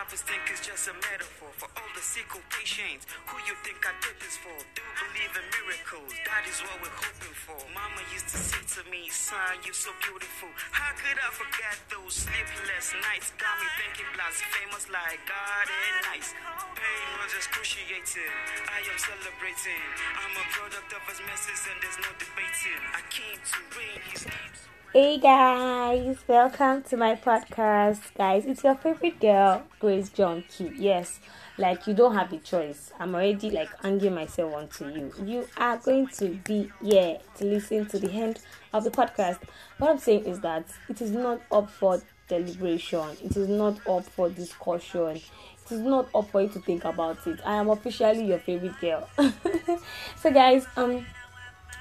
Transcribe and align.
prophets 0.00 0.24
think 0.24 0.40
it's 0.48 0.64
just 0.64 0.88
a 0.88 0.96
metaphor 1.12 1.52
for 1.60 1.68
all 1.76 1.90
the 1.92 2.00
sickle 2.00 2.40
patients. 2.48 3.04
Who 3.28 3.36
you 3.44 3.52
think 3.60 3.84
I 3.84 3.92
did 4.00 4.16
this 4.16 4.32
for? 4.40 4.56
Do 4.72 4.80
believe 4.96 5.28
in 5.36 5.44
miracles. 5.60 6.16
That 6.24 6.48
is 6.48 6.56
what 6.64 6.72
we're 6.80 6.96
hoping 7.04 7.36
for. 7.36 7.60
Mama 7.76 8.00
used 8.08 8.32
to 8.32 8.40
say 8.40 8.64
to 8.80 8.82
me, 8.88 9.12
son, 9.12 9.60
you're 9.60 9.76
so 9.76 9.92
beautiful. 10.00 10.48
How 10.72 10.96
could 10.96 11.20
I 11.20 11.28
forget 11.36 11.76
those 11.92 12.16
sleepless 12.16 12.96
nights? 12.96 13.28
Got 13.36 13.60
me 13.60 13.68
thinking 13.76 14.08
blasphemous 14.16 14.88
like 14.88 15.20
God 15.28 15.66
and 15.68 15.96
nice. 16.16 16.32
Pain 16.80 17.08
was 17.20 17.36
excruciating. 17.36 18.32
I 18.72 18.80
am 18.80 18.96
celebrating. 18.96 19.84
I'm 20.16 20.32
a 20.32 20.46
product 20.48 20.96
of 20.96 21.04
his 21.12 21.20
messes 21.28 21.60
and 21.68 21.76
there's 21.84 22.00
no 22.00 22.08
debating. 22.16 22.80
I 22.96 23.04
came 23.12 23.36
to 23.36 23.58
reign 23.76 24.00
his 24.08 24.24
name. 24.24 24.79
Hey 24.92 25.18
guys, 25.18 26.18
welcome 26.26 26.82
to 26.82 26.96
my 26.96 27.14
podcast. 27.14 28.12
Guys, 28.18 28.44
it's 28.44 28.64
your 28.64 28.74
favorite 28.74 29.20
girl, 29.20 29.62
Grace 29.78 30.08
John 30.08 30.42
Key. 30.48 30.72
Yes, 30.76 31.20
like 31.56 31.86
you 31.86 31.94
don't 31.94 32.16
have 32.16 32.32
a 32.32 32.38
choice. 32.38 32.92
I'm 32.98 33.14
already 33.14 33.50
like 33.52 33.68
hanging 33.80 34.16
myself 34.16 34.52
onto 34.52 34.88
you. 34.88 35.12
You 35.24 35.46
are 35.56 35.76
going 35.76 36.08
to 36.08 36.30
be 36.42 36.72
here 36.82 37.18
to 37.36 37.44
listen 37.44 37.86
to 37.86 38.00
the 38.00 38.10
end 38.10 38.40
of 38.72 38.82
the 38.82 38.90
podcast. 38.90 39.38
What 39.78 39.92
I'm 39.92 39.98
saying 39.98 40.24
is 40.24 40.40
that 40.40 40.64
it 40.88 41.00
is 41.00 41.12
not 41.12 41.40
up 41.52 41.70
for 41.70 42.02
deliberation, 42.26 43.10
it 43.22 43.36
is 43.36 43.48
not 43.48 43.78
up 43.86 44.06
for 44.06 44.28
discussion, 44.28 45.18
it 45.18 45.70
is 45.70 45.82
not 45.82 46.08
up 46.12 46.28
for 46.30 46.42
you 46.42 46.48
to 46.48 46.58
think 46.58 46.84
about 46.84 47.24
it. 47.28 47.38
I 47.46 47.54
am 47.54 47.70
officially 47.70 48.26
your 48.26 48.40
favorite 48.40 48.80
girl. 48.80 49.08
so, 50.16 50.32
guys, 50.32 50.66
um 50.76 51.06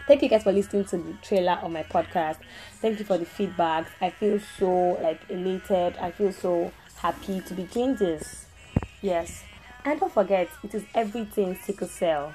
thank 0.07 0.23
you 0.23 0.29
guys 0.29 0.43
for 0.43 0.51
listening 0.51 0.85
to 0.85 0.97
the 0.97 1.13
trailer 1.21 1.59
of 1.61 1.71
my 1.71 1.83
podcast. 1.83 2.37
Thank 2.81 2.99
you 2.99 3.05
for 3.05 3.17
the 3.17 3.25
feedback. 3.25 3.87
I 4.01 4.09
feel 4.09 4.39
so 4.57 4.99
like 5.01 5.21
elated. 5.29 5.97
I 5.97 6.11
feel 6.11 6.31
so 6.31 6.71
happy 6.95 7.41
to 7.41 7.53
be 7.53 7.63
doing 7.63 7.95
this. 7.95 8.47
Yes. 9.01 9.43
And 9.85 9.99
don't 9.99 10.11
forget 10.11 10.49
it 10.63 10.73
is 10.73 10.83
everything 10.93 11.55
sickle 11.55 11.87
cell. 11.87 12.33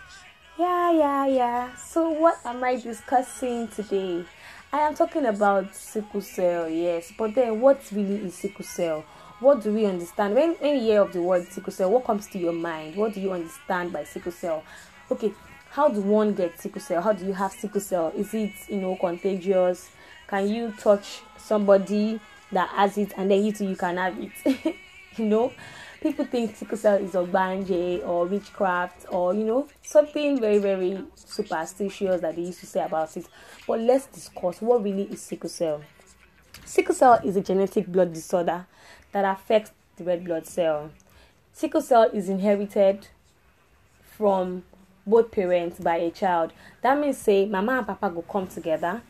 Yeah 0.58 0.92
yeah 0.92 1.26
yeah. 1.26 1.74
So 1.76 2.10
what 2.10 2.38
am 2.44 2.62
i 2.62 2.76
discussing 2.76 3.68
today? 3.68 4.24
I 4.72 4.78
am 4.78 4.94
talking 4.94 5.26
about 5.26 5.74
sickle 5.74 6.20
cell 6.20 6.68
yes. 6.68 7.12
But 7.18 7.34
then 7.34 7.60
what 7.60 7.80
really 7.92 8.16
is 8.16 8.34
sickle 8.34 8.64
cell? 8.64 9.04
What 9.40 9.62
do 9.62 9.74
we 9.74 9.84
understand? 9.84 10.34
When, 10.34 10.54
when 10.54 10.76
you 10.76 10.80
hear 10.80 11.02
of 11.02 11.12
the 11.12 11.20
word 11.20 11.48
sickle 11.48 11.72
cell 11.72 11.90
what 11.90 12.04
comes 12.04 12.28
to 12.28 12.38
your 12.38 12.52
mind? 12.52 12.94
What 12.96 13.14
do 13.14 13.20
you 13.20 13.32
understand 13.32 13.92
by 13.92 14.04
sickle 14.04 14.32
cell? 14.32 14.62
Okay 15.10 15.32
how 15.74 15.88
do 15.88 16.00
one 16.00 16.34
get 16.34 16.60
sickle 16.60 16.80
cell? 16.80 17.02
How 17.02 17.12
do 17.12 17.26
you 17.26 17.32
have 17.32 17.50
sickle 17.50 17.80
cell? 17.80 18.12
Is 18.14 18.32
it 18.32 18.52
you 18.68 18.76
know 18.76 18.94
contagious? 18.94 19.90
Can 20.28 20.48
you 20.48 20.72
touch 20.78 21.20
somebody 21.36 22.20
that 22.52 22.68
has 22.68 22.96
it 22.96 23.12
and 23.16 23.28
then 23.28 23.44
you 23.44 23.50
too 23.50 23.66
you 23.66 23.74
can 23.74 23.96
have 23.96 24.16
it? 24.16 24.76
you 25.16 25.24
know, 25.24 25.52
people 26.00 26.26
think 26.26 26.54
sickle 26.54 26.78
cell 26.78 26.94
is 26.94 27.16
a 27.16 27.18
ogbanje 27.18 28.06
or 28.06 28.24
witchcraft 28.26 29.06
or 29.10 29.34
you 29.34 29.42
know 29.42 29.66
something 29.82 30.40
very 30.40 30.58
very 30.58 31.02
superstitious 31.16 32.20
that 32.20 32.36
they 32.36 32.42
used 32.42 32.60
to 32.60 32.66
say 32.66 32.84
about 32.84 33.16
it. 33.16 33.26
But 33.66 33.80
let's 33.80 34.06
discuss 34.06 34.62
what 34.62 34.84
really 34.84 35.10
is 35.10 35.22
sickle 35.22 35.50
cell. 35.50 35.82
Sickle 36.64 36.94
cell 36.94 37.20
is 37.24 37.34
a 37.34 37.40
genetic 37.40 37.88
blood 37.88 38.12
disorder 38.12 38.64
that 39.10 39.24
affects 39.24 39.72
the 39.96 40.04
red 40.04 40.24
blood 40.24 40.46
cell. 40.46 40.92
Sickle 41.52 41.82
cell 41.82 42.04
is 42.12 42.28
inherited 42.28 43.08
from 44.16 44.62
both 45.06 45.30
parents 45.30 45.78
by 45.78 45.96
a 45.96 46.10
child. 46.10 46.52
That 46.82 46.98
means 46.98 47.18
say 47.18 47.46
mama 47.46 47.78
and 47.78 47.86
papa 47.86 48.10
go 48.10 48.22
come 48.22 48.46
together. 48.46 49.02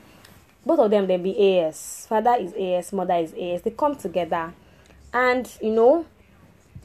Both 0.66 0.78
of 0.78 0.90
them 0.90 1.06
they 1.06 1.16
be 1.16 1.58
AS. 1.60 2.06
Father 2.08 2.36
is 2.38 2.52
AS, 2.54 2.92
mother 2.92 3.14
is 3.14 3.32
AS. 3.32 3.62
They 3.62 3.70
come 3.70 3.96
together 3.96 4.52
and 5.12 5.50
you 5.60 5.70
know 5.70 6.06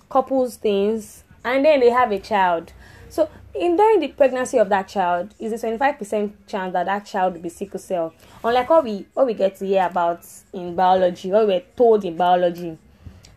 couples 0.09 0.57
things 0.57 1.23
and 1.43 1.63
then 1.65 1.79
they 1.79 1.89
have 1.89 2.11
a 2.11 2.19
child. 2.19 2.73
So 3.09 3.29
in 3.55 3.75
during 3.75 3.99
the 3.99 4.09
pregnancy 4.09 4.57
of 4.57 4.69
that 4.69 4.87
child 4.87 5.33
is 5.39 5.51
a 5.51 5.67
25% 5.67 6.31
chance 6.47 6.73
that 6.73 6.85
that 6.85 7.05
child 7.05 7.33
will 7.33 7.41
be 7.41 7.49
sickle 7.49 7.79
cell. 7.79 8.13
Unlike 8.43 8.69
what 8.69 8.83
we 8.83 9.05
what 9.13 9.25
we 9.25 9.33
get 9.33 9.55
to 9.57 9.65
hear 9.65 9.85
about 9.85 10.25
in 10.53 10.75
biology, 10.75 11.31
what 11.31 11.47
we're 11.47 11.63
told 11.75 12.05
in 12.05 12.15
biology 12.15 12.77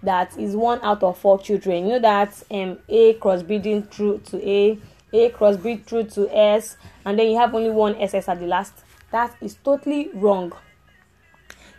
that 0.03 0.37
is 0.37 0.57
one 0.57 0.81
out 0.83 1.03
of 1.03 1.17
four 1.17 1.39
children. 1.39 1.85
You 1.87 1.93
know 1.93 1.99
that 2.01 2.43
um 2.51 2.79
A 2.89 3.15
crossbreeding 3.15 3.91
through 3.91 4.19
to 4.27 4.49
A 4.49 4.79
a 5.13 5.31
crossbreed 5.31 5.85
through 5.85 6.05
to 6.05 6.29
S, 6.35 6.77
and 7.05 7.19
then 7.19 7.29
you 7.29 7.37
have 7.37 7.55
only 7.55 7.71
one 7.71 7.97
SS 7.97 8.29
at 8.29 8.41
the 8.41 8.47
last. 8.47 8.73
That 9.11 9.35
is 9.41 9.55
totally 9.55 10.11
wrong. 10.15 10.53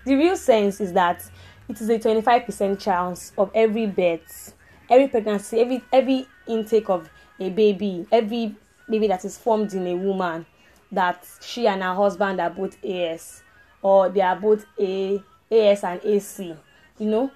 The 0.05 0.15
real 0.15 0.35
sense 0.35 0.81
is 0.81 0.93
that 0.93 1.23
it 1.69 1.79
is 1.79 1.89
a 1.89 1.97
25% 1.97 2.79
chance 2.79 3.31
of 3.37 3.49
every 3.55 3.87
birth, 3.87 4.53
every 4.89 5.07
pregnancy, 5.07 5.59
every 5.59 5.81
every 5.91 6.27
intake 6.47 6.89
of 6.89 7.09
a 7.39 7.49
baby, 7.49 8.05
every 8.11 8.55
baby 8.89 9.07
that 9.07 9.25
is 9.25 9.37
formed 9.37 9.73
in 9.73 9.87
a 9.87 9.95
woman, 9.95 10.45
that 10.91 11.25
she 11.41 11.67
and 11.67 11.81
her 11.81 11.95
husband 11.95 12.39
are 12.39 12.49
both 12.49 12.77
AS 12.83 13.43
or 13.81 14.09
they 14.09 14.21
are 14.21 14.35
both 14.35 14.65
A 14.79 15.21
AS 15.51 15.83
and 15.83 16.01
AC. 16.03 16.55
You 16.99 17.07
know, 17.09 17.31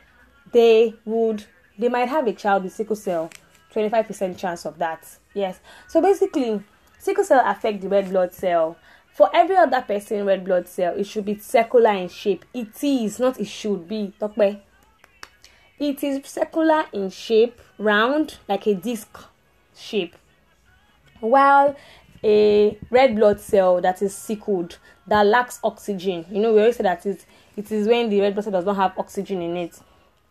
they 0.52 0.94
would 1.06 1.46
they 1.78 1.90
might 1.90 2.10
have 2.10 2.28
a 2.28 2.34
child 2.34 2.64
with 2.64 2.74
sickle 2.74 2.96
cell 2.96 3.30
25% 3.78 4.38
chance 4.38 4.66
of 4.66 4.78
that. 4.80 5.06
Yes. 5.34 5.60
So 5.88 6.02
basically, 6.02 6.64
sickle 6.98 7.24
cell 7.24 7.44
affect 7.46 7.82
the 7.82 7.90
red 7.90 8.10
blood 8.10 8.34
cell. 8.34 8.78
For 9.14 9.30
every 9.36 9.56
other 9.56 9.82
person, 9.82 10.26
red 10.26 10.46
blood 10.46 10.68
cell, 10.68 10.96
it 10.96 11.06
should 11.06 11.26
be 11.26 11.38
circular 11.38 11.92
in 11.92 12.10
shape. 12.10 12.46
It 12.54 12.84
is, 12.84 13.20
not 13.20 13.40
it 13.40 13.48
should 13.48 13.88
be. 13.88 14.14
Tokpe. 14.20 14.62
It 15.80 16.04
is 16.04 16.26
circular 16.26 16.86
in 16.92 17.10
shape, 17.10 17.62
round, 17.78 18.38
like 18.48 18.66
a 18.68 18.74
disc 18.74 19.16
shape. 19.76 20.16
While 21.20 21.76
a 22.24 22.78
red 22.90 23.16
blood 23.16 23.40
cell 23.40 23.80
that 23.82 24.02
is 24.02 24.16
sickled, 24.16 24.78
that 25.06 25.26
lacks 25.26 25.60
oxygen, 25.64 26.26
you 26.32 26.42
know, 26.42 26.54
we 26.54 26.60
always 26.60 26.76
say 26.78 26.84
that 26.84 27.06
it, 27.06 27.26
it 27.56 27.72
is 27.72 27.88
when 27.88 28.10
the 28.10 28.22
red 28.22 28.34
blood 28.34 28.44
cell 28.44 28.54
does 28.54 28.66
not 28.66 28.76
have 28.76 28.98
oxygen 28.98 29.42
in 29.42 29.56
it 29.56 29.80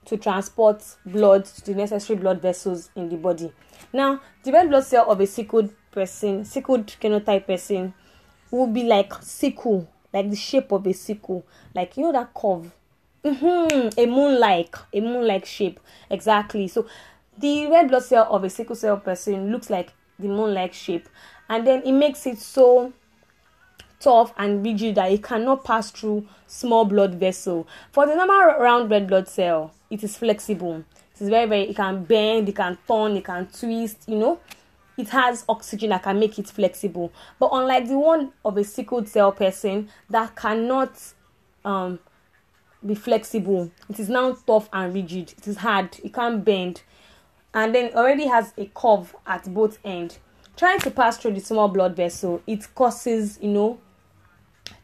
to 0.07 0.17
transport 0.17 0.83
blood 1.05 1.45
to 1.45 1.65
the 1.65 1.75
necessary 1.75 2.19
blood 2.19 2.41
vessels 2.41 2.91
in 2.97 3.09
the 3.09 3.17
body. 3.17 3.53
Now, 3.93 4.21
the 4.43 4.53
red 4.53 4.69
blood 4.69 4.85
cell 4.85 5.11
of 5.11 5.21
a 5.21 5.27
sickled 5.27 5.73
person, 5.91 6.45
sickled 6.45 6.87
genotype 6.87 7.47
person, 7.47 7.95
will 8.51 8.67
be 8.67 8.85
like 8.85 9.13
sickle, 9.23 9.89
like 10.13 10.31
the 10.31 10.37
shape 10.37 10.73
of 10.73 10.87
a 10.87 10.93
sickle, 10.93 11.47
like 11.75 11.97
you 11.97 12.05
know 12.05 12.13
that 12.13 12.33
curve, 12.35 12.73
mm-hmm, 13.25 13.89
a 13.99 14.07
moon-like, 14.07 14.77
a 14.93 15.01
moon-like 15.01 15.45
shape, 15.45 15.81
exactly. 16.11 16.69
So, 16.69 16.87
the 17.39 17.67
red 17.67 17.89
blood 17.89 18.05
cell 18.05 18.27
of 18.31 18.45
a 18.45 18.51
sickle 18.51 18.77
cell 18.77 18.97
person 18.99 19.51
looks 19.51 19.69
like 19.69 19.93
the 20.19 20.29
moon-like 20.29 20.73
shape, 20.73 21.09
and 21.49 21.67
then 21.67 21.83
it 21.83 21.93
makes 21.93 22.27
it 22.27 22.39
so 22.39 22.93
tough 23.99 24.33
and 24.37 24.65
rigid 24.65 24.95
that 24.95 25.11
it 25.11 25.23
cannot 25.23 25.65
pass 25.65 25.91
through 25.91 26.27
small 26.47 26.85
blood 26.85 27.15
vessel. 27.15 27.67
For 27.93 28.07
the 28.07 28.15
normal 28.15 28.59
round 28.59 28.91
red 28.91 29.09
blood 29.09 29.27
cell, 29.27 29.73
it 29.91 30.03
is 30.03 30.17
flexible. 30.17 30.85
It 31.15 31.23
is 31.23 31.29
very, 31.29 31.47
very, 31.47 31.71
it 31.71 31.77
can 31.77 32.05
bend, 32.05 32.49
it 32.49 32.57
can 32.57 32.77
turn, 32.87 33.17
it 33.17 33.25
can 33.25 33.47
twist, 33.47 34.05
you 34.07 34.17
know. 34.17 34.41
It 34.97 35.09
has 35.11 35.45
oxygen 35.49 35.91
that 35.91 36.03
can 36.03 36.19
make 36.19 36.39
it 36.39 36.49
flexible. 36.49 37.13
But 37.39 37.51
unlike 37.53 37.89
the 37.89 37.99
one 37.99 38.33
of 38.45 38.57
a 38.57 38.65
sickle 38.65 39.05
cell 39.05 39.33
person 39.33 39.89
that 40.09 40.35
cannot 40.37 40.99
um, 41.65 41.99
be 42.85 42.95
flexible, 42.95 43.71
it 43.89 44.01
is 44.01 44.09
now 44.09 44.33
tough 44.47 44.69
and 44.73 44.95
rigid. 44.95 45.35
It 45.37 45.47
is 45.47 45.59
hard, 45.59 45.99
it 46.03 46.15
can't 46.15 46.45
bend. 46.45 46.83
And 47.53 47.75
then 47.75 47.93
already 47.95 48.27
has 48.27 48.53
a 48.59 48.67
curve 48.75 49.15
at 49.27 49.53
both 49.53 49.79
ends. 49.85 50.19
Trying 50.57 50.81
to 50.81 50.91
pass 50.91 51.19
through 51.19 51.35
the 51.35 51.41
small 51.41 51.69
blood 51.69 51.95
vessel, 51.95 52.43
it 52.47 52.75
causes, 52.75 53.39
you 53.43 53.49
know, 53.49 53.79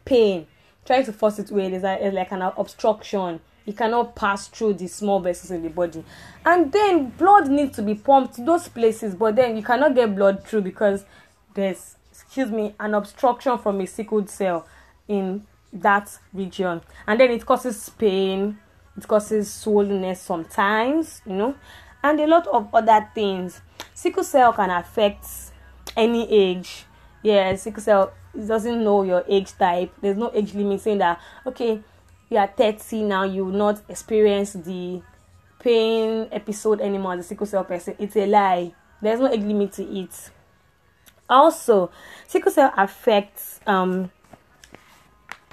pain. 0.05 0.47
Trying 0.85 1.05
to 1.05 1.13
force 1.13 1.39
it 1.39 1.49
away, 1.49 1.69
there's 1.69 2.13
like 2.13 2.31
an 2.31 2.41
obstruction 2.41 3.39
it 3.65 3.77
cannot 3.77 4.15
pass 4.15 4.47
through 4.47 4.73
the 4.73 4.87
small 4.87 5.19
vessels 5.19 5.51
in 5.51 5.63
the 5.63 5.69
body. 5.69 6.03
And 6.45 6.71
then 6.71 7.09
blood 7.11 7.49
needs 7.49 7.75
to 7.77 7.81
be 7.81 7.95
pumped 7.95 8.43
those 8.45 8.67
places 8.67 9.15
but 9.15 9.35
then 9.35 9.55
you 9.55 9.63
cannot 9.63 9.95
get 9.95 10.15
blood 10.15 10.45
through 10.45 10.61
because 10.61 11.05
there's 11.53 11.95
excuse 12.11 12.51
me 12.51 12.75
an 12.79 12.93
obstruction 12.93 13.57
from 13.57 13.79
a 13.81 13.87
sickled 13.87 14.29
cell 14.29 14.67
in 15.07 15.45
that 15.71 16.17
region. 16.33 16.81
And 17.07 17.19
then 17.19 17.31
it 17.31 17.45
causes 17.45 17.89
pain 17.89 18.59
it 18.95 19.07
causes 19.07 19.49
swollenness 19.49 20.17
sometimes 20.17 21.21
you 21.25 21.33
know 21.33 21.55
and 22.03 22.19
a 22.19 22.27
lot 22.27 22.47
of 22.47 22.73
other 22.73 23.09
things. 23.15 23.61
Sickle 23.93 24.23
cell 24.23 24.51
can 24.53 24.69
affect 24.69 25.25
any 25.95 26.29
age. 26.29 26.85
Yeah 27.21 27.55
sickle 27.55 27.81
cell 27.81 28.13
doesn't 28.35 28.83
know 28.83 29.03
your 29.03 29.23
age 29.29 29.53
type. 29.57 29.93
There's 30.01 30.17
no 30.17 30.31
age 30.33 30.53
limit 30.53 30.81
saying 30.81 30.97
that 30.97 31.19
okay 31.47 31.81
you 32.33 32.39
are 32.39 32.47
30 32.47 33.03
now, 33.03 33.23
you 33.23 33.45
will 33.45 33.53
not 33.53 33.81
experience 33.87 34.53
the 34.53 35.01
pain 35.59 36.27
episode 36.31 36.81
anymore 36.81 37.13
as 37.13 37.19
a 37.19 37.23
sickle 37.23 37.45
cell 37.45 37.63
person. 37.63 37.95
It's 37.99 38.15
a 38.15 38.25
lie. 38.25 38.73
There's 39.01 39.19
no 39.19 39.31
age 39.31 39.41
limit 39.41 39.73
to 39.73 39.83
it. 39.83 40.31
Also, 41.29 41.91
sickle 42.27 42.51
cell 42.51 42.73
affects 42.75 43.59
um 43.67 44.11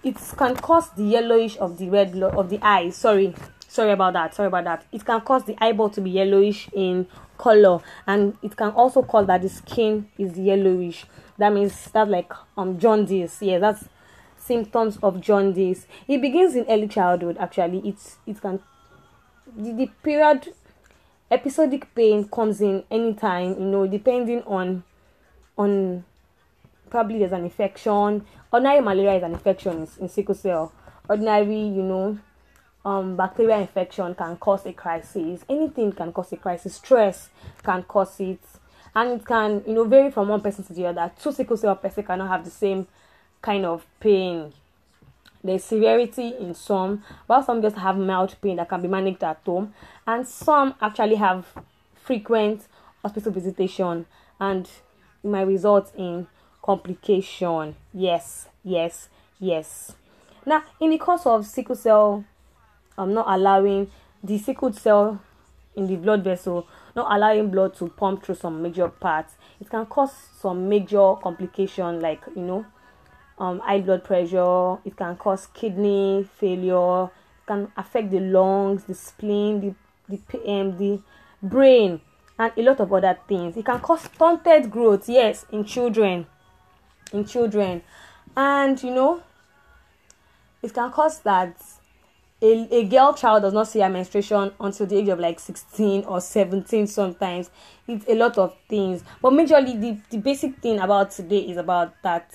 it 0.03 0.17
can 0.37 0.57
cause 0.57 0.91
the 0.93 1.05
yellowish 1.05 1.59
of 1.59 1.77
the 1.77 1.91
red 1.91 2.17
of 2.17 2.49
the 2.49 2.59
eye. 2.63 2.89
Sorry, 2.89 3.35
sorry 3.71 3.93
about 3.93 4.15
that 4.15 4.35
sorry 4.35 4.49
about 4.49 4.65
that 4.65 4.85
it 4.91 5.05
can 5.05 5.21
cause 5.21 5.45
the 5.45 5.57
eyeball 5.63 5.89
to 5.89 6.01
be 6.01 6.11
yellowish 6.11 6.69
in 6.73 7.07
color 7.39 7.79
and 8.05 8.37
it 8.43 8.57
can 8.57 8.71
also 8.71 9.01
cause 9.01 9.29
that 9.29 9.41
the 9.43 9.49
skin 9.49 10.09
is 10.19 10.37
yellowish 10.37 11.07
that 11.39 11.53
means 11.53 11.89
that's 11.93 12.11
like 12.11 12.33
um 12.57 12.77
jaundice 12.81 13.41
yeah 13.41 13.59
that's 13.59 13.85
symptoms 14.51 14.99
of 15.03 15.21
jaundice 15.21 15.87
it 16.09 16.21
begins 16.21 16.57
in 16.57 16.65
early 16.69 16.89
childhood 16.89 17.37
actually 17.39 17.81
it's 17.89 18.17
it 18.27 18.41
can 18.41 18.59
the, 19.57 19.73
the 19.73 19.87
period 20.03 20.53
episodic 21.31 21.95
pain 21.95 22.25
comes 22.29 22.61
in 22.61 22.83
anytime 22.91 23.51
you 23.51 23.67
know 23.67 23.87
depending 23.87 24.43
on 24.43 24.83
on 25.57 26.05
probably 26.89 27.21
there's 27.21 27.33
an 27.33 27.45
infection 27.45 28.25
ordinary 28.53 28.81
malaria 28.81 29.19
is 29.19 29.23
an 29.23 29.33
infection 29.33 29.77
in, 29.83 29.89
in 30.01 30.09
sickle 30.09 30.35
cell 30.35 30.73
ordinary 31.09 31.63
you 31.79 31.83
know 31.83 32.19
um, 32.85 33.17
bacterial 33.17 33.61
infection 33.61 34.15
can 34.15 34.37
cause 34.39 34.65
a 34.65 34.73
crisis. 34.73 35.45
Anything 35.51 35.93
can 35.93 36.13
cause 36.15 36.33
a 36.33 36.39
crisis. 36.39 36.77
Stress 36.77 37.29
can 37.63 37.83
cause 37.83 38.19
it, 38.21 38.41
and 38.95 39.21
it 39.21 39.27
can 39.27 39.63
you 39.67 39.75
know 39.75 39.85
vary 39.85 40.11
from 40.11 40.29
one 40.29 40.41
person 40.41 40.65
to 40.65 40.73
the 40.73 40.87
other. 40.87 41.13
Two 41.23 41.31
sickle 41.33 41.59
cell 41.59 41.77
person 41.77 42.05
cannot 42.05 42.29
have 42.29 42.43
the 42.43 42.51
same 42.51 42.87
kind 43.43 43.65
of 43.65 43.87
pain. 44.01 44.53
There's 45.43 45.65
severity 45.65 46.35
in 46.39 46.55
some, 46.55 47.03
while 47.27 47.43
some 47.43 47.63
just 47.63 47.77
have 47.77 47.97
mild 47.97 48.37
pain 48.43 48.57
that 48.57 48.69
can 48.69 48.83
be 48.83 48.89
managed 48.89 49.25
at 49.25 49.41
home, 49.45 49.73
and 50.07 50.27
some 50.27 50.75
actually 50.81 51.17
have 51.17 51.47
frequent 51.95 52.67
hospital 53.03 53.33
visitation, 53.33 54.07
and 54.39 54.69
it 55.25 55.29
might 55.29 55.47
result 55.47 55.93
in 55.97 56.27
complication. 56.63 57.75
Yes, 57.95 58.49
yes, 58.63 59.09
yes. 59.39 59.93
Now, 60.45 60.65
in 60.79 60.91
the 60.91 60.99
course 60.99 61.25
of 61.25 61.47
sickle 61.47 61.77
cell 61.77 62.25
um, 63.01 63.15
not 63.15 63.27
allowing 63.29 63.91
the 64.23 64.39
sickle 64.39 64.73
cell 64.73 65.21
in 65.75 65.87
the 65.87 65.97
blood 65.97 66.23
vessel, 66.23 66.67
not 66.95 67.11
allowing 67.15 67.51
blood 67.51 67.75
to 67.77 67.89
pump 67.89 68.25
through 68.25 68.35
some 68.35 68.61
major 68.63 68.89
parts. 68.89 69.35
It 69.61 69.71
can 69.71 69.87
cause 69.87 70.13
some 70.39 70.69
major 70.69 71.15
complication 71.23 72.01
like 72.01 72.21
you 72.37 72.43
know, 72.43 72.67
um, 73.41 73.59
high 73.61 73.81
blood 73.81 74.05
pressure. 74.05 74.77
It 74.85 74.97
can 74.97 75.17
cause 75.17 75.49
kidney 75.53 76.29
failure. 76.39 77.05
It 77.05 77.47
can 77.47 77.73
affect 77.77 78.11
the 78.11 78.21
lungs, 78.21 78.85
the 78.85 78.95
spleen, 78.95 79.61
the 79.61 79.75
the 80.09 80.51
um, 80.51 80.77
the 80.77 81.01
brain, 81.43 82.01
and 82.39 82.53
a 82.57 82.63
lot 82.63 82.81
of 82.81 82.93
other 82.93 83.19
things. 83.27 83.57
It 83.57 83.65
can 83.65 83.81
cause 83.81 84.03
stunted 84.03 84.71
growth. 84.71 85.09
Yes, 85.09 85.47
in 85.51 85.65
children, 85.65 86.27
in 87.13 87.25
children, 87.25 87.83
and 88.37 88.81
you 88.83 88.91
know, 88.91 89.23
it 90.63 90.75
can 90.75 90.91
cause 90.91 91.21
that 91.21 91.57
a, 92.43 92.69
a 92.75 92.85
girl 92.85 93.13
child 93.13 93.43
does 93.43 93.53
not 93.53 93.69
see 93.69 93.81
her 93.81 93.89
menstruation 93.89 94.53
until 94.61 94.87
the 94.87 94.97
age 94.97 95.09
of 95.09 95.19
like 95.19 95.39
16 95.39 96.05
or 96.05 96.21
17 96.23 96.87
sometimes 96.87 97.51
it's 97.87 98.07
a 98.09 98.15
lot 98.15 98.39
of 98.39 98.57
things 98.67 99.05
but 99.21 99.31
majorly 99.33 99.79
the, 99.79 100.01
the 100.09 100.17
basic 100.17 100.57
thing 100.57 100.79
about 100.79 101.11
today 101.11 101.41
is 101.41 101.59
about 101.59 101.95
that 102.03 102.33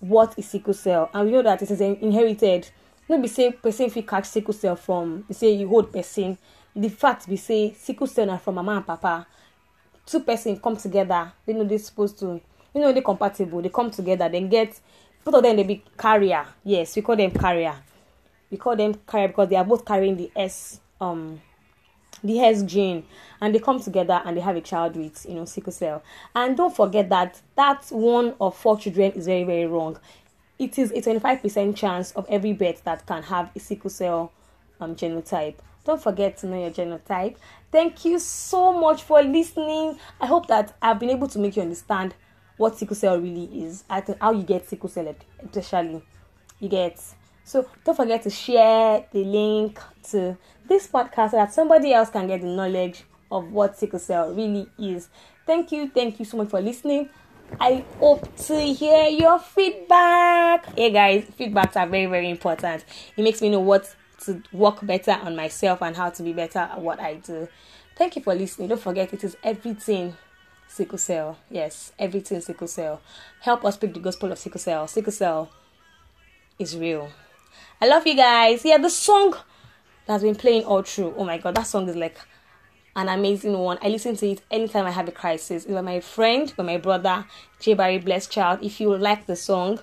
what 0.00 0.34
is 0.36 0.48
sickle 0.48 0.74
cell. 0.74 1.10
And 1.12 1.26
we 1.26 1.32
know 1.32 1.42
that 1.42 1.62
it 1.62 1.70
is 1.70 1.80
inherited. 1.80 2.68
No 3.08 3.20
be 3.20 3.28
say 3.28 3.52
person 3.52 3.90
fit 3.90 4.06
catch 4.06 4.26
sickle 4.26 4.54
cell 4.54 4.76
from 4.76 5.24
say 5.30 5.52
you 5.52 5.68
hold 5.68 5.92
person. 5.92 6.36
The 6.74 6.88
fact 6.88 7.28
be 7.28 7.36
say 7.36 7.72
sickle 7.74 8.06
cell 8.06 8.26
na 8.26 8.36
from 8.38 8.56
mama 8.56 8.76
and 8.76 8.86
papa. 8.86 9.26
Two 10.04 10.20
person 10.20 10.58
come 10.58 10.76
together 10.76 11.32
they 11.44 11.52
know 11.52 11.64
they 11.64 11.78
supposed 11.78 12.18
to 12.18 12.40
you 12.74 12.80
know 12.80 12.92
they 12.92 13.00
compatible 13.00 13.62
they 13.62 13.68
come 13.68 13.90
together 13.90 14.28
then 14.28 14.48
get 14.48 14.78
both 15.24 15.34
of 15.34 15.42
them 15.42 15.56
they 15.56 15.62
be 15.64 15.82
carrier. 15.96 16.46
Yes 16.64 16.96
we 16.96 17.02
call 17.02 17.16
them 17.16 17.30
carrier. 17.30 17.74
We 18.50 18.56
call 18.58 18.76
them 18.76 18.94
carrier 19.06 19.28
because 19.28 19.48
they 19.48 19.56
are 19.56 19.64
both 19.64 19.84
carrying 19.84 20.16
the 20.16 20.30
S 20.36 20.80
um 21.00 21.40
the 22.22 22.40
S 22.40 22.62
gene 22.62 23.04
and 23.40 23.54
they 23.54 23.58
come 23.58 23.80
together 23.80 24.22
and 24.24 24.36
they 24.36 24.40
have 24.40 24.56
a 24.56 24.60
child 24.60 24.96
with 24.96 25.26
you 25.28 25.34
know 25.34 25.44
sickle 25.44 25.72
cell. 25.72 26.02
And 26.34 26.56
don't 26.56 26.74
forget 26.74 27.08
that 27.10 27.40
that 27.56 27.86
one 27.90 28.34
of 28.40 28.56
four 28.56 28.78
children 28.78 29.12
is 29.12 29.26
very 29.26 29.44
very 29.44 29.66
wrong. 29.66 29.98
It 30.58 30.78
is 30.78 30.90
a 30.92 31.02
25% 31.02 31.76
chance 31.76 32.12
of 32.12 32.26
every 32.30 32.54
birth 32.54 32.82
that 32.84 33.04
can 33.06 33.22
have 33.24 33.50
a 33.54 33.60
sickle 33.60 33.90
cell 33.90 34.32
um, 34.80 34.96
genotype. 34.96 35.56
Don't 35.84 36.02
forget 36.02 36.38
to 36.38 36.46
know 36.46 36.58
your 36.58 36.70
genotype. 36.70 37.36
Thank 37.70 38.06
you 38.06 38.18
so 38.18 38.72
much 38.72 39.02
for 39.02 39.22
listening. 39.22 39.98
I 40.18 40.26
hope 40.26 40.46
that 40.46 40.74
I've 40.80 40.98
been 40.98 41.10
able 41.10 41.28
to 41.28 41.38
make 41.38 41.56
you 41.56 41.62
understand 41.62 42.14
what 42.56 42.78
sickle 42.78 42.96
cell 42.96 43.20
really 43.20 43.64
is, 43.64 43.84
how 44.20 44.32
you 44.32 44.42
get 44.42 44.68
sickle 44.68 44.88
cell, 44.88 45.14
especially. 45.44 46.02
You 46.58 46.70
get 46.70 46.98
so 47.46 47.64
don't 47.84 47.94
forget 47.94 48.24
to 48.24 48.30
share 48.30 49.04
the 49.12 49.22
link 49.22 49.78
to 50.10 50.36
this 50.68 50.88
podcast 50.88 51.30
so 51.30 51.36
that 51.36 51.54
somebody 51.54 51.92
else 51.92 52.10
can 52.10 52.26
get 52.26 52.40
the 52.40 52.48
knowledge 52.48 53.04
of 53.30 53.52
what 53.52 53.78
sickle 53.78 54.00
cell 54.00 54.34
really 54.34 54.68
is. 54.76 55.08
Thank 55.46 55.70
you, 55.70 55.88
thank 55.88 56.18
you 56.18 56.24
so 56.24 56.38
much 56.38 56.48
for 56.48 56.60
listening. 56.60 57.08
I 57.60 57.84
hope 58.00 58.34
to 58.36 58.60
hear 58.60 59.06
your 59.06 59.38
feedback. 59.38 60.66
Hey 60.76 60.90
guys, 60.90 61.24
feedbacks 61.38 61.76
are 61.76 61.86
very, 61.86 62.06
very 62.06 62.28
important. 62.30 62.84
It 63.16 63.22
makes 63.22 63.40
me 63.40 63.50
know 63.50 63.60
what 63.60 63.94
to 64.24 64.42
work 64.52 64.84
better 64.84 65.12
on 65.12 65.36
myself 65.36 65.82
and 65.82 65.96
how 65.96 66.10
to 66.10 66.22
be 66.24 66.32
better 66.32 66.58
at 66.58 66.80
what 66.80 66.98
I 66.98 67.14
do. 67.14 67.46
Thank 67.96 68.16
you 68.16 68.22
for 68.22 68.34
listening. 68.34 68.70
Don't 68.70 68.80
forget 68.80 69.12
it 69.12 69.22
is 69.22 69.36
everything 69.44 70.16
sickle 70.66 70.98
cell. 70.98 71.38
Yes, 71.48 71.92
everything 71.96 72.40
sickle 72.40 72.66
cell. 72.66 73.00
Help 73.40 73.64
us 73.64 73.74
speak 73.74 73.94
the 73.94 74.00
gospel 74.00 74.32
of 74.32 74.38
sickle 74.38 74.58
cell. 74.58 74.88
Sickle 74.88 75.12
cell 75.12 75.52
is 76.58 76.76
real. 76.76 77.08
I 77.80 77.86
love 77.86 78.06
you 78.06 78.16
guys. 78.16 78.64
Yeah, 78.64 78.78
the 78.78 78.90
song 78.90 79.34
that's 80.06 80.22
been 80.22 80.34
playing 80.34 80.64
all 80.64 80.82
through. 80.82 81.14
Oh 81.16 81.24
my 81.24 81.38
god, 81.38 81.56
that 81.56 81.66
song 81.66 81.88
is 81.88 81.96
like 81.96 82.18
an 82.94 83.08
amazing 83.08 83.56
one. 83.56 83.78
I 83.82 83.88
listen 83.88 84.16
to 84.16 84.26
it 84.30 84.42
anytime 84.50 84.86
I 84.86 84.90
have 84.90 85.08
a 85.08 85.12
crisis. 85.12 85.64
It's 85.64 85.72
by 85.72 85.82
my 85.82 86.00
friend, 86.00 86.52
by 86.56 86.64
my 86.64 86.78
brother, 86.78 87.26
J 87.60 87.74
Barry 87.74 87.98
Blessed 87.98 88.30
Child. 88.30 88.60
If 88.62 88.80
you 88.80 88.96
like 88.96 89.26
the 89.26 89.36
song, 89.36 89.80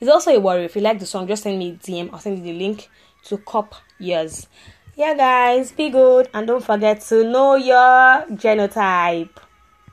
it's 0.00 0.10
also 0.10 0.32
a 0.32 0.40
worry. 0.40 0.64
If 0.64 0.74
you 0.74 0.82
like 0.82 0.98
the 0.98 1.06
song, 1.06 1.28
just 1.28 1.44
send 1.44 1.58
me 1.58 1.70
a 1.70 1.74
DM. 1.74 2.12
I'll 2.12 2.18
send 2.18 2.38
you 2.38 2.44
the 2.44 2.58
link 2.58 2.88
to 3.24 3.38
Cop 3.38 3.74
Years. 3.98 4.48
Yeah, 4.96 5.14
guys, 5.14 5.72
be 5.72 5.90
good 5.90 6.28
and 6.32 6.46
don't 6.46 6.64
forget 6.64 7.02
to 7.02 7.22
know 7.22 7.54
your 7.54 8.24
genotype. 8.36 9.45